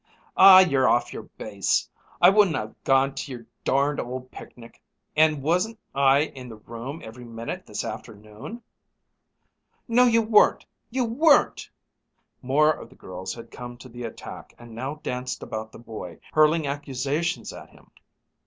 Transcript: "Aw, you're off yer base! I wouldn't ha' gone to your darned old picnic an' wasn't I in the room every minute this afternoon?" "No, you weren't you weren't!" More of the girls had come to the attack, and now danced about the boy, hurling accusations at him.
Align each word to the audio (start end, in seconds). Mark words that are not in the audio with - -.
"Aw, 0.35 0.61
you're 0.61 0.89
off 0.89 1.13
yer 1.13 1.21
base! 1.21 1.87
I 2.19 2.31
wouldn't 2.31 2.55
ha' 2.57 2.73
gone 2.83 3.13
to 3.13 3.31
your 3.31 3.45
darned 3.63 3.99
old 3.99 4.31
picnic 4.31 4.81
an' 5.15 5.43
wasn't 5.43 5.77
I 5.93 6.21
in 6.23 6.49
the 6.49 6.55
room 6.55 7.01
every 7.03 7.23
minute 7.23 7.67
this 7.67 7.85
afternoon?" 7.85 8.63
"No, 9.87 10.05
you 10.07 10.23
weren't 10.23 10.65
you 10.89 11.05
weren't!" 11.05 11.69
More 12.41 12.71
of 12.71 12.89
the 12.89 12.95
girls 12.95 13.35
had 13.35 13.51
come 13.51 13.77
to 13.77 13.89
the 13.89 14.03
attack, 14.05 14.55
and 14.57 14.73
now 14.73 14.95
danced 15.03 15.43
about 15.43 15.71
the 15.71 15.77
boy, 15.77 16.17
hurling 16.33 16.65
accusations 16.65 17.53
at 17.53 17.69
him. 17.69 17.91